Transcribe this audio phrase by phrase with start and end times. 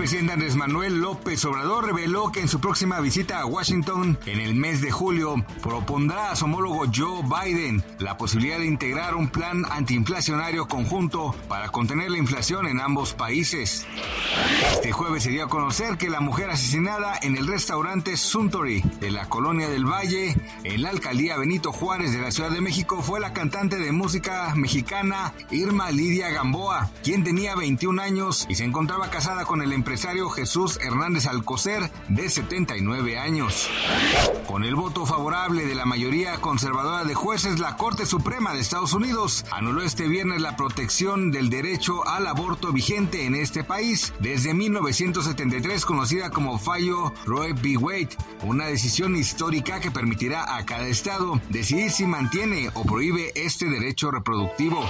[0.00, 4.54] Presidente Andrés Manuel López Obrador reveló que en su próxima visita a Washington en el
[4.54, 9.66] mes de julio propondrá a su homólogo Joe Biden la posibilidad de integrar un plan
[9.70, 13.86] antiinflacionario conjunto para contener la inflación en ambos países.
[14.72, 19.10] Este jueves se dio a conocer que la mujer asesinada en el restaurante Suntory de
[19.10, 23.20] la Colonia del Valle, en la alcaldía Benito Juárez de la Ciudad de México, fue
[23.20, 29.10] la cantante de música mexicana Irma Lidia Gamboa, quien tenía 21 años y se encontraba
[29.10, 33.68] casada con el empresario Jesús Hernández Alcocer, de 79 años.
[34.46, 38.92] Con el voto favorable de la mayoría conservadora de jueces, la Corte Suprema de Estados
[38.92, 44.54] Unidos anuló este viernes la protección del derecho al aborto vigente en este país desde
[44.54, 47.76] 1973 conocida como fallo Roe v.
[47.76, 53.66] Wade, una decisión histórica que permitirá a cada estado decidir si mantiene o prohíbe este
[53.66, 54.88] derecho reproductivo.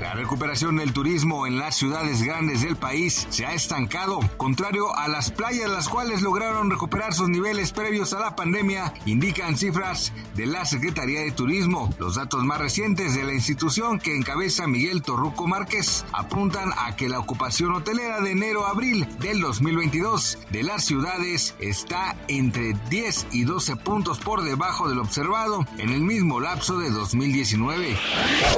[0.00, 3.97] La recuperación del turismo en las ciudades grandes del país se ha estancado,
[4.36, 9.56] contrario a las playas las cuales lograron recuperar sus niveles previos a la pandemia, indican
[9.56, 11.92] cifras de la Secretaría de Turismo.
[11.98, 17.08] Los datos más recientes de la institución que encabeza Miguel Torruco Márquez apuntan a que
[17.08, 23.28] la ocupación hotelera de enero a abril del 2022 de las ciudades está entre 10
[23.32, 27.96] y 12 puntos por debajo del observado en el mismo lapso de 2019.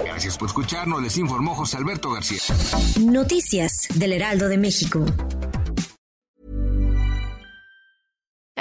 [0.05, 2.41] Gracias por escucharnos, les informó José Alberto García.
[3.01, 5.07] Noticias del Heraldo de México.